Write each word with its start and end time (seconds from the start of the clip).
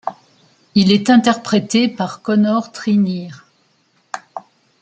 Il 0.73 0.91
est 0.91 1.11
interprété 1.11 1.87
par 1.87 2.23
Connor 2.23 2.71
Trinneer. 2.71 3.45